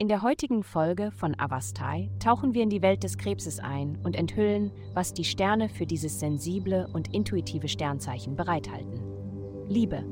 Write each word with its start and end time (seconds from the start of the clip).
In 0.00 0.08
der 0.08 0.22
heutigen 0.22 0.62
Folge 0.62 1.10
von 1.10 1.38
Avastai 1.38 2.08
tauchen 2.20 2.54
wir 2.54 2.62
in 2.62 2.70
die 2.70 2.80
Welt 2.80 3.04
des 3.04 3.18
Krebses 3.18 3.58
ein 3.58 3.98
und 4.02 4.16
enthüllen, 4.16 4.72
was 4.94 5.12
die 5.12 5.24
Sterne 5.24 5.68
für 5.68 5.84
dieses 5.84 6.18
sensible 6.18 6.88
und 6.94 7.12
intuitive 7.12 7.68
Sternzeichen 7.68 8.34
bereithalten. 8.34 8.98
Liebe. 9.68 10.02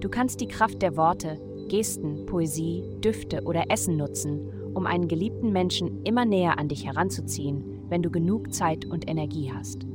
Du 0.00 0.08
kannst 0.08 0.40
die 0.40 0.48
Kraft 0.48 0.80
der 0.80 0.96
Worte, 0.96 1.38
Gesten, 1.68 2.24
Poesie, 2.24 2.82
Düfte 3.04 3.42
oder 3.42 3.70
Essen 3.70 3.98
nutzen, 3.98 4.72
um 4.72 4.86
einen 4.86 5.06
geliebten 5.06 5.52
Menschen 5.52 6.02
immer 6.04 6.24
näher 6.24 6.58
an 6.58 6.68
dich 6.68 6.86
heranzuziehen, 6.86 7.82
wenn 7.90 8.02
du 8.02 8.10
genug 8.10 8.54
Zeit 8.54 8.86
und 8.86 9.06
Energie 9.06 9.52
hast. 9.52 9.86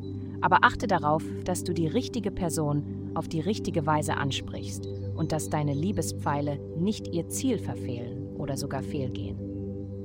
Aber 0.41 0.59
achte 0.61 0.85
darauf, 0.85 1.23
dass 1.45 1.63
du 1.63 1.73
die 1.73 1.87
richtige 1.87 2.29
Person 2.29 3.09
auf 3.15 3.27
die 3.27 3.41
richtige 3.41 3.87
Weise 3.87 4.17
ansprichst 4.17 4.87
und 5.15 5.31
dass 5.31 5.49
deine 5.49 5.73
Liebespfeile 5.73 6.59
nicht 6.77 7.07
ihr 7.07 7.27
Ziel 7.29 7.57
verfehlen 7.57 8.22
oder 8.43 8.57
sogar 8.57 8.83
fehlgehen. 8.83 9.37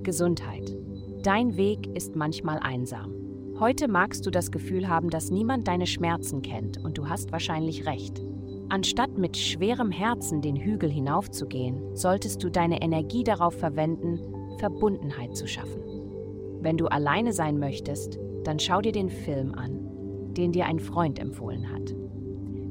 Gesundheit. 0.03 0.75
Dein 1.23 1.57
Weg 1.59 1.89
ist 1.95 2.17
manchmal 2.17 2.59
einsam. 2.61 3.13
Heute 3.59 3.89
magst 3.89 4.25
du 4.25 4.31
das 4.31 4.53
Gefühl 4.53 4.89
haben, 4.89 5.11
dass 5.11 5.31
niemand 5.31 5.67
deine 5.67 5.87
Schmerzen 5.87 6.43
kennt 6.43 6.83
und 6.83 6.97
du 6.97 7.09
hast 7.09 7.33
wahrscheinlich 7.33 7.87
recht. 7.87 8.23
Anstatt 8.69 9.19
mit 9.19 9.37
schwerem 9.37 9.91
Herzen 9.91 10.41
den 10.41 10.55
Hügel 10.55 10.91
hinaufzugehen, 10.91 11.97
solltest 11.97 12.45
du 12.45 12.51
deine 12.51 12.81
Energie 12.81 13.25
darauf 13.25 13.55
verwenden, 13.55 14.21
Verbundenheit 14.59 15.37
zu 15.37 15.49
schaffen. 15.49 15.83
Wenn 16.61 16.77
du 16.77 16.87
alleine 16.87 17.33
sein 17.33 17.59
möchtest, 17.59 18.19
dann 18.45 18.59
schau 18.59 18.81
dir 18.81 18.93
den 18.93 19.11
Film 19.11 19.55
an, 19.55 20.35
den 20.35 20.53
dir 20.53 20.67
ein 20.67 20.79
Freund 20.79 21.19
empfohlen 21.19 21.73
hat. 21.73 21.95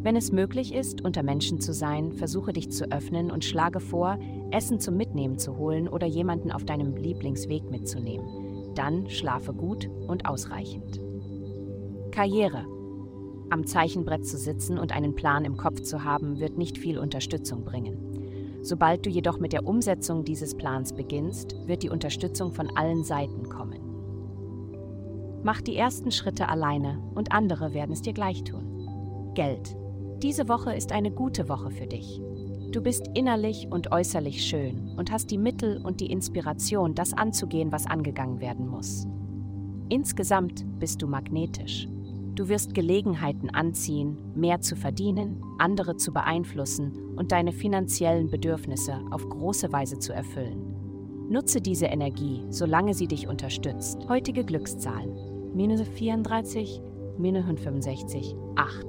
Wenn 0.04 0.16
es 0.16 0.32
möglich 0.32 0.74
ist, 0.74 1.04
unter 1.04 1.24
Menschen 1.24 1.60
zu 1.60 1.74
sein, 1.74 2.14
versuche 2.14 2.54
dich 2.54 2.72
zu 2.72 2.92
öffnen 2.92 3.32
und 3.32 3.44
schlage 3.44 3.80
vor, 3.80 4.17
Essen 4.52 4.80
zum 4.80 4.95
Mitnehmen 4.95 5.38
zu 5.38 5.58
holen 5.58 5.88
oder 5.88 6.08
jemanden 6.08 6.52
auf 6.52 6.66
deinem 6.66 6.95
Lieblingsweg 6.95 7.70
mitzunehmen. 7.70 8.73
Dann 8.75 9.09
schlafe 9.09 9.53
gut 9.53 9.90
und 10.08 10.28
ausreichend. 10.28 11.02
Karriere. 12.12 12.66
Am 13.50 13.66
Zeichenbrett 13.66 14.25
zu 14.25 14.38
sitzen 14.38 14.78
und 14.78 14.92
einen 14.92 15.16
Plan 15.16 15.45
im 15.45 15.58
Kopf 15.58 15.81
zu 15.81 16.03
haben, 16.03 16.40
wird 16.40 16.58
nicht 16.58 16.78
viel 16.78 17.00
Unterstützung 17.00 17.64
bringen. 17.64 18.59
Sobald 18.62 19.06
du 19.06 19.09
jedoch 19.09 19.40
mit 19.40 19.53
der 19.53 19.66
Umsetzung 19.66 20.25
dieses 20.25 20.56
Plans 20.56 20.94
beginnst, 20.94 21.56
wird 21.68 21.84
die 21.84 21.90
Unterstützung 21.90 22.52
von 22.52 22.70
allen 22.75 23.03
Seiten 23.03 23.48
kommen. 23.48 23.80
Mach 25.44 25.62
die 25.62 25.78
ersten 25.78 26.12
Schritte 26.12 26.50
alleine 26.50 27.00
und 27.16 27.31
andere 27.31 27.73
werden 27.73 27.94
es 27.94 28.02
dir 28.02 28.14
gleich 28.14 28.44
tun. 28.44 29.31
Geld. 29.34 29.78
Diese 30.23 30.50
Woche 30.50 30.73
ist 30.73 30.92
eine 30.92 31.12
gute 31.12 31.48
Woche 31.48 31.70
für 31.70 31.86
dich. 31.86 32.20
Du 32.72 32.82
bist 32.82 33.08
innerlich 33.14 33.68
und 33.70 33.92
äußerlich 33.92 34.44
schön 34.44 34.90
und 34.98 35.12
hast 35.12 35.30
die 35.30 35.38
Mittel 35.38 35.80
und 35.84 36.00
die 36.00 36.12
Inspiration, 36.12 36.96
das 36.96 37.14
anzugehen, 37.14 37.72
was 37.72 37.86
angegangen 37.86 38.42
werden 38.42 38.68
muss. 38.68 39.08
Insgesamt 39.90 40.66
bist 40.80 41.02
du 41.04 41.08
magnetisch. 41.08 41.88
Du 42.34 42.50
wirst 42.50 42.74
Gelegenheiten 42.74 43.52
anziehen, 43.52 44.18
mehr 44.36 44.59
zu 44.62 44.76
verdienen, 44.76 45.42
andere 45.59 45.98
zu 45.98 46.12
beeinflussen 46.12 46.94
und 47.16 47.31
deine 47.31 47.52
finanziellen 47.52 48.30
Bedürfnisse 48.30 49.00
auf 49.12 49.28
große 49.30 49.72
Weise 49.72 50.00
zu 50.00 50.14
erfüllen. 50.14 50.76
Nutze 51.30 51.62
diese 51.62 51.88
Energie, 51.88 52.44
solange 52.50 52.94
sie 52.94 53.08
dich 53.08 53.28
unterstützt. 53.28 54.08
Heutige 54.09 54.44
Glückszahlen: 54.44 55.54
minus 55.56 55.81
34, 55.81 56.81
minus 57.18 57.46
65, 57.46 58.36
8. 58.56 58.86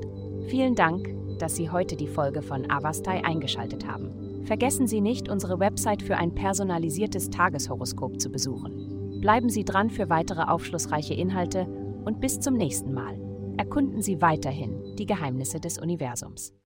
Vielen 0.49 0.75
Dank, 0.75 1.15
dass 1.39 1.57
Sie 1.57 1.71
heute 1.71 1.97
die 1.97 2.07
Folge 2.07 2.43
von 2.43 2.71
Avastai 2.71 3.25
eingeschaltet 3.25 3.87
haben. 3.87 4.45
Vergessen 4.45 4.87
Sie 4.87 5.01
nicht, 5.01 5.29
unsere 5.29 5.59
Website 5.61 6.03
für 6.03 6.17
ein 6.17 6.35
personalisiertes 6.35 7.31
Tageshoroskop 7.31 8.21
zu 8.21 8.31
besuchen. 8.31 9.21
Bleiben 9.21 9.49
Sie 9.51 9.65
dran 9.65 9.91
für 9.91 10.09
weitere 10.09 10.43
aufschlussreiche 10.43 11.15
Inhalte 11.15 11.67
und 12.05 12.21
bis 12.21 12.41
zum 12.41 12.55
nächsten 12.55 12.95
Mal. 12.95 13.19
Erkunden 13.57 14.03
Sie 14.03 14.23
weiterhin 14.23 14.97
die 14.97 15.07
Geheimnisse 15.07 15.61
des 15.61 15.79
Universums. 15.79 16.53